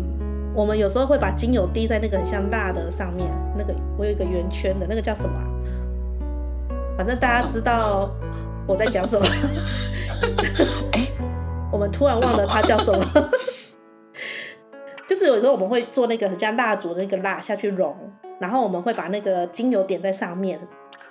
[0.55, 5.45] 我们有时候会把精油滴在那个很像蜡的上面，那个我有一个圆圈的那个叫什么啊？
[6.97, 8.11] 反正大家知道
[8.67, 9.27] 我在讲什么。
[10.93, 11.07] 哎，
[11.71, 13.31] 我们突然忘了它叫什么。
[15.09, 17.95] 就是有时候我们会做那个很像蜡烛的那个蜡下去融，
[18.39, 20.61] 然后我们会把那个精油点在上面，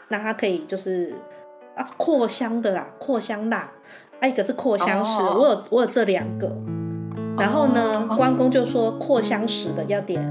[0.07, 1.13] 让它可以就是。
[1.79, 3.71] 啊，扩香的啦，扩香蜡，
[4.19, 5.37] 啊，一个是扩香石，oh.
[5.37, 6.53] 我有我有这两个，
[7.37, 8.17] 然后呢，oh.
[8.17, 10.21] 关公就说扩香石的要点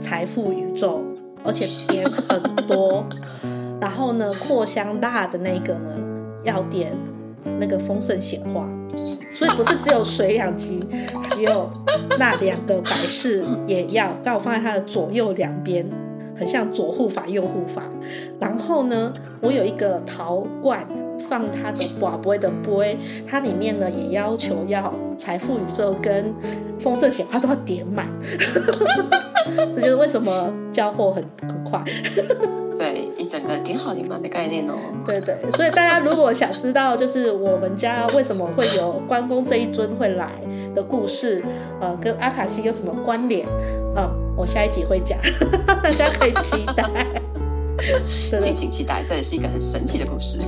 [0.00, 1.00] 财富宇宙，
[1.44, 3.06] 而且点很多，
[3.80, 5.90] 然后呢，扩香蜡的那个呢
[6.42, 6.92] 要点
[7.60, 8.66] 那个丰盛显化，
[9.32, 10.84] 所以不是只有水养机，
[11.38, 11.70] 也有
[12.18, 15.88] 那两个摆饰也要，刚好放在它的左右两边。
[16.38, 17.82] 很像左护法右护法，
[18.38, 20.86] 然后呢，我有一个陶罐
[21.28, 22.96] 放它的瓦杯的杯，
[23.26, 26.34] 它里面呢也要求要财富宇宙跟
[26.78, 28.06] 丰盛显化都要点满，
[29.72, 31.82] 这就是为什么交货很很快。
[32.78, 34.74] 对，一整个点好点满的概念哦。
[35.06, 40.30] 对对，所以大家如果想知道就是我们家为什么会有关公这一尊会来
[40.74, 41.42] 的故事，
[41.80, 43.46] 呃，跟阿卡西有什么关联，
[43.96, 44.25] 嗯。
[44.36, 45.18] 我下一集会讲，
[45.82, 46.84] 大家可以期待。
[48.38, 50.38] 敬请期待，这也是一个很神奇的故事。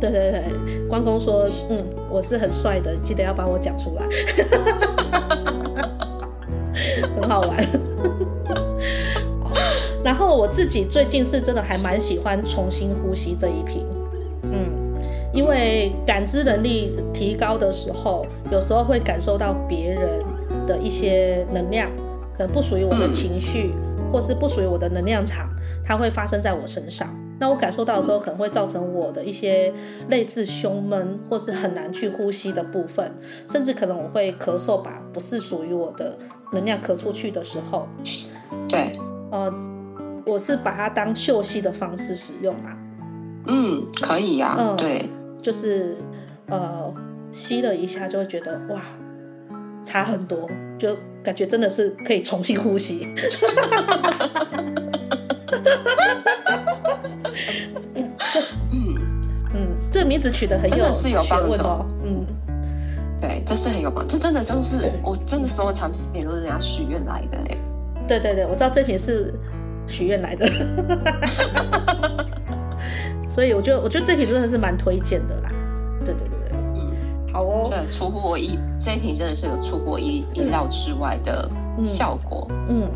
[0.00, 0.42] 对对对，
[0.88, 1.78] 关公说：“嗯，
[2.10, 4.06] 我是很帅的，记得要把我讲出来。
[7.20, 7.64] ”很好玩。
[10.04, 13.86] 然后我自己最近是真的还蛮喜欢重新呼吸这一瓶，
[14.42, 14.68] 嗯，
[15.32, 20.20] 因为感知能力提高的时候，有时候会感受到别人
[20.66, 21.88] 的一些能量。
[22.36, 23.72] 可能不属于我的情绪，
[24.12, 25.48] 或是不属于我的能量场，
[25.84, 27.08] 它会发生在我身上。
[27.38, 29.72] 那我感受到的时候，可能会造成我的一些
[30.08, 33.12] 类似胸闷，或是很难去呼吸的部分，
[33.48, 36.16] 甚至可能我会咳嗽，把不是属于我的
[36.52, 37.88] 能量咳出去的时候。
[38.68, 38.92] 对，
[39.32, 39.52] 呃，
[40.24, 42.78] 我是把它当嗅吸的方式使用啊。
[43.48, 44.56] 嗯，可以呀、啊。
[44.58, 45.04] 嗯，对，
[45.36, 45.96] 就是
[46.46, 46.94] 呃，
[47.32, 48.80] 吸了一下就会觉得哇，
[49.84, 50.96] 差很多，就。
[51.22, 53.08] 感觉真的是可以重新呼吸。
[57.94, 58.96] 嗯
[59.54, 61.86] 嗯，这名字取得很有，真的是有帮助哦。
[62.04, 62.26] 嗯，
[63.20, 64.16] 对，这是很有帮助。
[64.16, 67.56] 这真的都是，我真的所有产品都是人家许愿来的嘞。
[68.08, 69.32] 对对对，我知道这瓶是
[69.86, 70.50] 许愿来的。
[73.28, 75.48] 所以我觉得，我觉得这瓶真的是蛮推荐的啦。
[76.04, 76.41] 对对对。
[77.32, 81.48] 好哦，这出乎我意，这一瓶真的是有出乎我意意料之外的
[81.82, 82.46] 效果。
[82.68, 82.90] 嗯。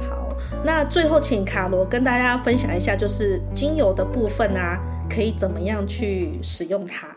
[0.00, 7.08] 好，那最后请卡罗跟大家分享一下，就是精油的部分啊，可以怎么样去使用它？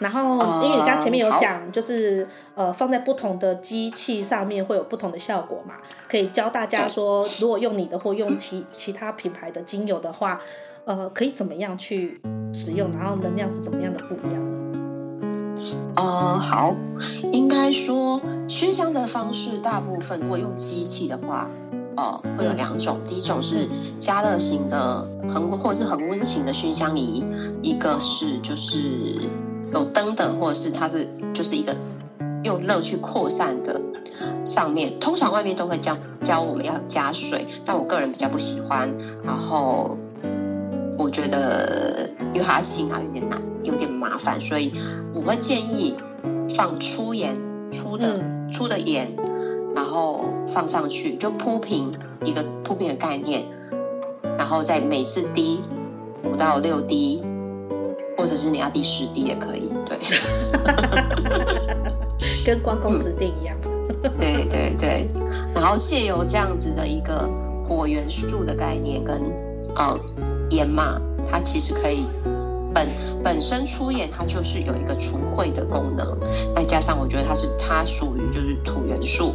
[0.00, 5.74] 然后，因为你刚前面有讲，呃、就是呃，放在不同的机器上面会有不同的效果嘛，
[6.08, 10.40] 可以教大家说，如果用你的或用其其他品牌的精油的话，
[10.86, 12.18] 呃，可以怎么样去
[12.50, 14.59] 使用，然后能量是怎么样的不一样？
[15.94, 16.74] 呃，好，
[17.32, 21.48] 应该说熏香的方式，大部分如果用机器的话，
[21.96, 22.98] 呃，会有两种。
[23.04, 23.68] 第一种是
[23.98, 27.24] 加热型的恒温或者是恒温型的熏香仪，
[27.62, 29.28] 一个是就是
[29.72, 31.76] 有灯的，或者是它是就是一个
[32.44, 33.78] 用热去扩散的，
[34.44, 38.88] 上面通常外面都会教教我们要加水，但我个人比较不喜欢。
[39.22, 39.96] 然后
[40.96, 41.99] 我觉得
[42.32, 44.72] 因为它清啊有点难，有点麻烦，所以
[45.14, 45.94] 我会建议
[46.54, 47.36] 放粗盐，
[47.70, 49.14] 粗的、嗯、粗的盐，
[49.74, 51.92] 然后放上去就铺平
[52.24, 53.42] 一个铺平的概念，
[54.38, 55.60] 然后再每次滴
[56.24, 57.22] 五到六滴。
[58.18, 59.98] 或者是你要滴十滴也可以，对，
[62.44, 63.56] 跟关公指定一样，
[64.20, 65.08] 对对对。
[65.54, 67.26] 然后借由这样子的一个
[67.66, 69.22] 火元素的概念跟
[69.74, 69.98] 呃
[70.50, 72.04] 盐嘛，它其实可以
[72.74, 72.88] 本
[73.22, 76.16] 本身出演它就是有一个除秽的功能，
[76.54, 79.34] 再加上我觉得它是它属于就是土元素，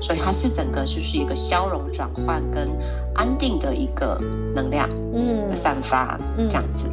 [0.00, 2.68] 所以它是整个就是一个消融转换跟
[3.14, 4.20] 安定的一个
[4.54, 6.18] 能量，嗯，散发
[6.48, 6.88] 这样子。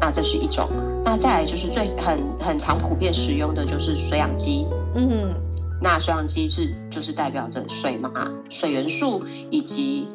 [0.00, 0.68] 那这是一种，
[1.04, 5.34] 那再来就是最很很常普遍使用的就是水氧机，嗯，
[5.82, 8.10] 那水氧机是就是代表着水嘛，
[8.48, 10.08] 水元素以及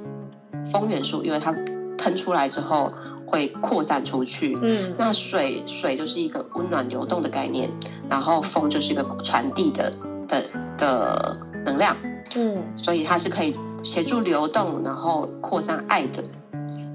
[0.71, 1.53] 风元素，因为它
[1.97, 2.91] 喷出来之后
[3.33, 7.67] 会扩散出去，嗯，那水水就是一个温暖流动的概念，
[8.07, 9.91] 然后风就是一个传递的
[10.27, 10.43] 的
[10.77, 11.97] 的能量，
[12.35, 16.23] 嗯，所以它是可以协助流动，然后扩散爱的，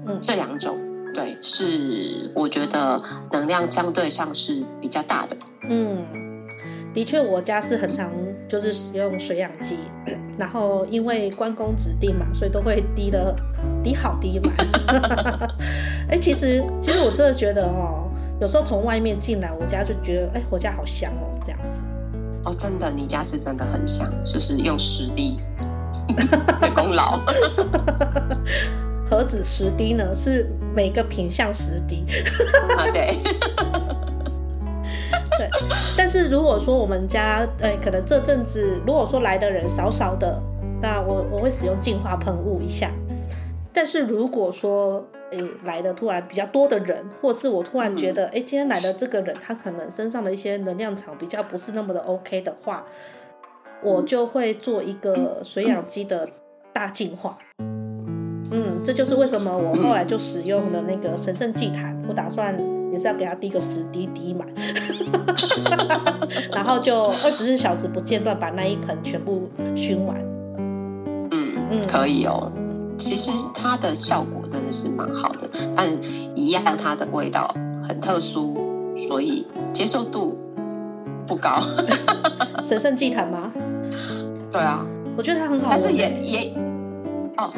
[0.07, 0.77] 嗯，这两种。
[1.13, 5.35] 对，是我觉得能量相对上是比较大的。
[5.69, 6.05] 嗯，
[6.93, 8.09] 的确，我家是很常
[8.49, 9.77] 就是使用水氧机，
[10.37, 13.35] 然后因为关公指定嘛，所以都会滴的
[13.83, 14.53] 滴好滴满。
[16.09, 18.09] 哎、欸，其实其实我真的觉得哦，
[18.41, 21.83] 有时候从外面进来我家就觉得，哎、欸，我家好香哦，这样子。
[22.43, 25.39] 哦，真的，你家是真的很香，就是用十滴
[26.59, 27.19] 的功劳。
[29.07, 30.15] 何止十滴呢？
[30.15, 32.05] 是每个品相十滴。
[32.77, 33.15] 啊，对，
[35.39, 35.49] 对。
[35.97, 40.39] 但是如果说我们家，哎，可能这阵子如果说来的人少少的，
[40.81, 42.91] 那我我会使用净化喷雾一下。
[43.71, 52.85] 但是如果说，哎，来的突然比较多的人，或是我突然觉得，哎，今天来的这个人，他可能身上的一些能量场比较不是那么的 OK 的话，
[53.81, 56.27] 我就会做一个水养机的
[56.73, 57.37] 大净化。
[58.51, 62.57] 嗯，这就是为什么我后来就使用了那个神圣祭坛，我打算
[62.91, 64.47] 也是要给他滴个十滴滴满，
[66.51, 70.17] 然后就二十四小时不间断把那一盆全部熏完。
[71.31, 72.49] 嗯嗯，可以哦。
[72.97, 75.87] 其实它的效果真的是蛮好的，但
[76.35, 77.47] 一样它的味道
[77.81, 78.57] 很特殊，
[78.97, 80.37] 所以接受度
[81.25, 81.59] 不高。
[82.63, 83.51] 神圣祭坛吗？
[84.51, 86.53] 对啊，我觉得它很好，但是也也
[87.37, 87.53] 哦。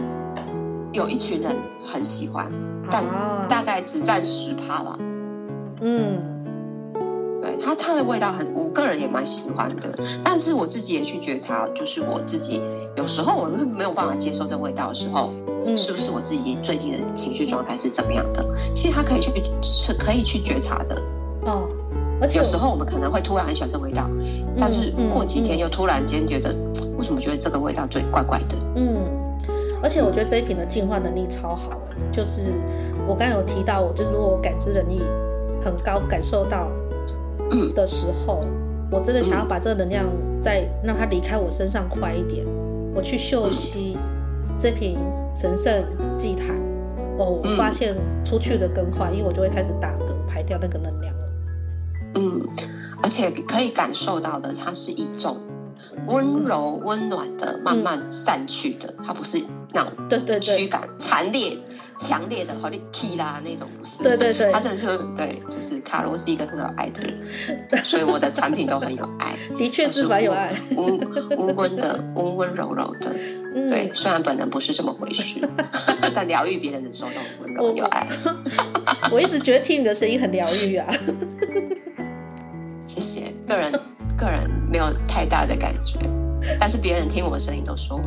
[0.93, 2.51] 有一群人很喜欢，
[2.91, 3.01] 但
[3.47, 4.99] 大概只占十趴吧。
[5.81, 6.19] 嗯，
[7.41, 9.89] 对，它它的味道很，我个人也蛮喜欢的。
[10.23, 12.61] 但是我自己也去觉察，就是我自己
[12.95, 15.31] 有时候我没有办法接受这味道的时候，
[15.65, 18.45] 嗯，是不是我自己最近的情绪状态是怎么样的？
[18.75, 20.95] 其实它可以去是可以去觉察的。
[21.45, 21.67] 哦，
[22.21, 24.07] 而且有时候我们可能会突然很喜欢这味道，
[24.59, 26.55] 但是过几天又突然间觉得，
[26.97, 28.55] 为什么觉得这个味道最怪怪的？
[28.75, 29.19] 嗯。
[29.83, 31.71] 而且我觉得这一瓶的净化能力超好，
[32.11, 32.53] 就是
[33.07, 35.01] 我刚刚有提到，我就是如果我感知能力
[35.63, 36.71] 很高，感受到
[37.75, 38.41] 的时候，
[38.91, 40.05] 我真的想要把这个能量
[40.41, 42.45] 再让它离开我身上快一点，
[42.93, 43.97] 我去嗅吸
[44.59, 44.97] 这瓶
[45.35, 45.83] 神圣
[46.17, 46.55] 祭坛，
[47.17, 51.25] 哦，我发现出去的更快，因为我就会开始打嗝排掉那个能量了。
[52.15, 52.41] 嗯，
[53.01, 55.37] 而且可以感受到的，它是一种。
[56.07, 59.43] 温柔温暖的，慢慢散去的，嗯、它不是
[59.73, 61.57] 那种对对驱赶、惨烈、
[62.01, 64.01] 强烈的，好你 key 啦那种，不是。
[64.01, 69.35] 对对对，他真的是对，就是卡罗是一个很有爱的人，所以我的产品都很有爱。
[69.55, 70.97] 的确是蛮有爱，温
[71.37, 73.11] 温温的，温温柔柔的。
[73.53, 75.47] 嗯、对，虽然本人不是这么回事，
[76.15, 78.07] 但疗愈别人的时候都很温柔有爱。
[79.11, 80.87] 我一直觉得听你的声音很疗愈啊。
[82.87, 83.71] 谢谢，个人
[84.17, 85.99] 个人没有太大的感觉，
[86.59, 88.01] 但是别人听我的声音都说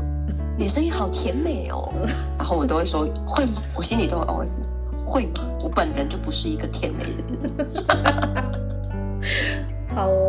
[0.56, 1.92] 你声音好甜美哦，
[2.38, 3.44] 然后我都会说会，
[3.76, 4.58] 我心里都会 always
[5.04, 5.32] 会吗？
[5.62, 7.10] 我本人就不是一个甜美的
[7.42, 7.66] 人。
[9.94, 10.26] 好哦，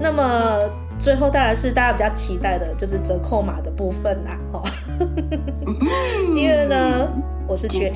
[0.00, 0.22] 那么
[0.98, 4.62] 最后当然是大家比较期待的就是折扣码的部分啦，哈，
[6.34, 7.08] 因为呢
[7.46, 7.92] 我是觉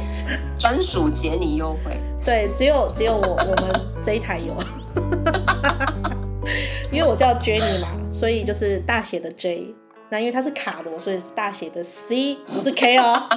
[0.58, 4.54] 专属杰尼优惠，对，只有只有我我们这一台有。
[6.92, 9.74] 因为我叫 Jenny 嘛，所以就是大写的 J。
[10.10, 13.22] 那因为它是卡罗，所以是大写的 C，不是 K 哦。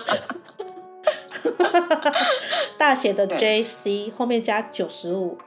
[2.77, 5.37] 大写的 J C 后面加九十五，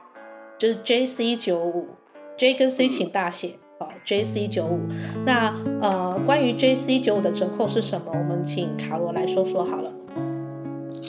[0.57, 1.89] 就是 JC 九五
[2.37, 4.79] ，J 跟 C 请大写哦，JC 九五。
[5.25, 8.11] 那呃，关于 JC 九五的折扣是什么？
[8.11, 9.91] 我们请卡罗来说说好了。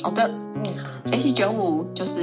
[0.03, 0.29] 好的，
[0.65, 2.21] 嗯，JC 九五就是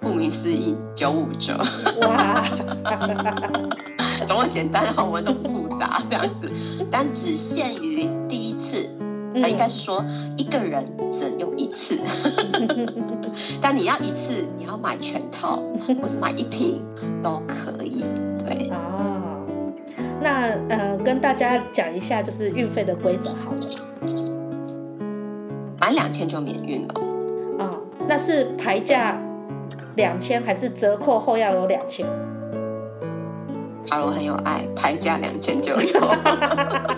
[0.00, 1.56] 顾名思义，九五折。
[2.02, 2.44] 哇，
[4.26, 6.48] 这么简单，我们都不复杂，这样子，
[6.90, 8.88] 但只限于第一次。
[9.34, 10.04] 那应该是说
[10.36, 12.02] 一个人只能用一次，
[13.60, 15.62] 但你要一次，你要买全套，
[16.00, 16.82] 或是买一瓶
[17.22, 18.04] 都可以。
[18.38, 19.46] 对哦，
[20.20, 23.60] 那呃，跟大家讲一下，就是运费的规则好了。
[25.78, 26.94] 满两千就免运了。
[27.58, 29.20] 啊、哦，那是牌价
[29.94, 32.04] 两千，还是折扣后要有两千？
[33.88, 36.00] 卡罗很有爱，牌价两千就有。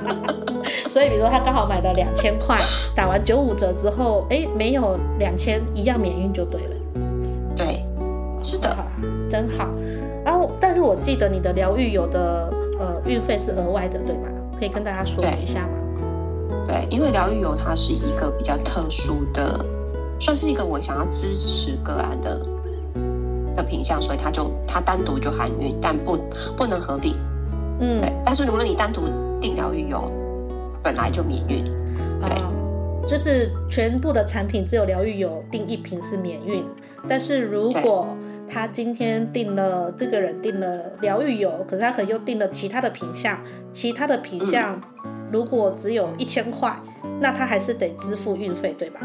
[0.88, 2.60] 所以，比如说他刚好买了两千块，
[2.96, 6.76] 打完九五折之后，哎，没有两千，一样免运就对了。
[7.56, 7.84] 对，
[8.42, 8.76] 是的，
[9.28, 9.68] 真好。
[10.24, 14.28] 然后，但是我记得你的疗愈有的呃运费是额外的，对吗？
[14.58, 15.68] 可以跟大家说一下吗？
[16.66, 19.64] 对，因为疗愈油它是一个比较特殊的，
[20.18, 22.46] 算是一个我想要支持个案的的
[23.70, 26.18] 品相，所以它就它单独就含运，但不
[26.56, 27.14] 不能合并。
[27.78, 28.12] 嗯，对。
[28.24, 29.02] 但是如果你单独
[29.40, 30.10] 订疗愈油，
[30.82, 31.64] 本来就免运。
[32.20, 36.64] 对，哦，就是全部的产品只有疗愈油订一瓶是免运，
[37.08, 38.08] 但是如果
[38.48, 43.38] 他今天订了这个人订了疗愈油，可是他可能又订了其他的品相，
[43.72, 44.74] 其他的品项。
[44.74, 44.82] 嗯
[45.32, 46.76] 如果只有一千块，
[47.20, 48.98] 那他还是得支付运费，对吧？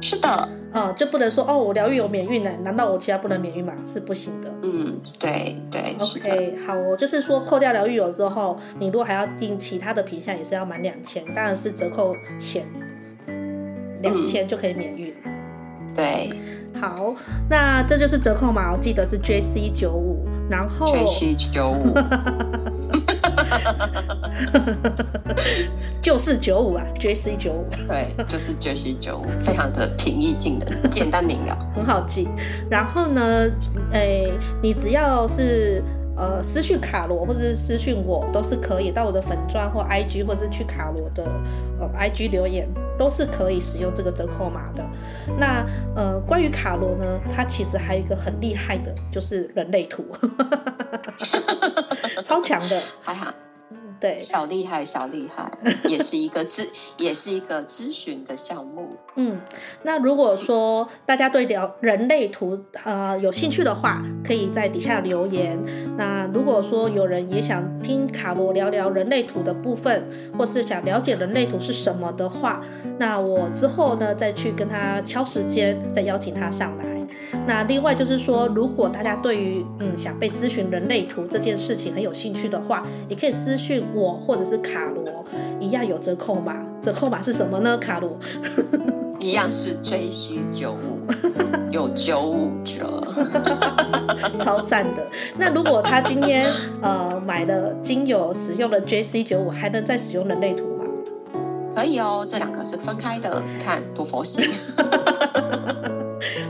[0.00, 3.72] 是的，嗯，就不能说哦，我疗愈有免运呢，难道我其他不能免运吗？
[3.86, 4.52] 是不行的。
[4.62, 5.80] 嗯，对对。
[5.98, 12.64] OK，好，我就是说扣掉疗愈油之后，你如果还要订其他的品项，也是要满两千，当然是折扣前
[14.02, 15.14] 两千就可以免运。
[15.24, 15.32] 嗯。
[15.94, 16.30] 对，
[16.80, 17.14] 好，
[17.48, 21.94] 那这就是折扣码，我记得是 JC 九五，然后 JC 九五。
[26.02, 32.28] 就是九五啊，JC 九五， 对，就是 JC 九五，非常的平易近人，简单明了， 很好记。
[32.70, 33.48] 然后呢，
[33.92, 34.32] 诶、欸，
[34.62, 35.82] 你只要是
[36.16, 41.24] 呃私讯卡罗或者是私讯我都是可以，到我的粉钻或 IG 或者是去卡罗的
[41.80, 44.84] 呃 IG 留言都是可以使用这个折扣码的。
[45.38, 45.64] 那
[45.96, 50.04] 呃，关于卡罗呢，它其实还有一个很厉害的，就是人类图。
[52.24, 53.32] 超强的，还好，
[54.00, 55.48] 对，小厉害，小厉害，
[55.88, 56.68] 也是一个咨，
[56.98, 58.96] 也是一个咨询的项目。
[59.16, 59.40] 嗯，
[59.84, 65.56] 那如果说大家对聊人类图呃有兴趣的话，可以在底下留言。
[65.96, 72.60] 那如果说有人也想听卡罗聊聊人类图的部分，或是想了解人类图是什么的话，
[72.98, 76.84] 那我之后呢再去跟他敲时间，再邀请他上来。
[77.46, 85.24] 那另外就是说，如果大家对于嗯想被咨询人类图这件事情很有兴趣的话，也可以私讯我或者是卡罗，
[85.60, 86.64] 一样有折扣码。
[86.80, 87.76] 折扣码是什么呢？
[87.78, 88.18] 卡罗
[89.20, 91.00] 一样是 JC 九五，
[91.70, 93.02] 有九五折，
[94.38, 95.06] 超赞的。
[95.38, 96.46] 那如果他今天
[96.82, 100.84] 呃买了精油，使用了 JC 九五，还能再使用人类图吗？
[101.74, 104.50] 可以哦，这两个是分开的，看多佛系。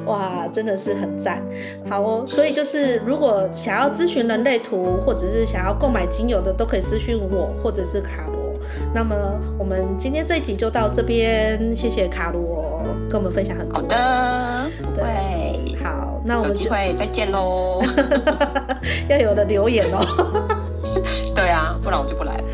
[0.07, 1.43] 哇，真的是很赞，
[1.89, 2.25] 好哦。
[2.29, 8.55] 所以就是，如果想要咨询人类图，或者是想要购买精油的，都可以私讯我，或者是卡罗。
[8.95, 9.15] 那么
[9.59, 13.77] 我们今天这一集就到这边，谢谢卡罗跟我们分享很多。
[13.77, 15.05] 好的，对，
[15.83, 17.83] 好，那我们有机会再见喽。
[19.09, 20.01] 要有的留言哦。
[21.35, 22.45] 对啊，不然我就不来了。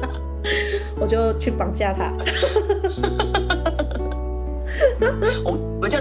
[1.00, 2.12] 我就去绑架他。
[5.94, 6.00] 就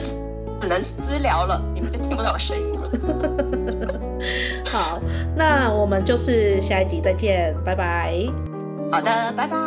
[0.59, 3.99] 只能私聊了，你们就听不到我声音了。
[4.65, 4.99] 好，
[5.35, 8.15] 那我们就是下一集再见，拜拜。
[8.91, 9.57] 好的，拜拜。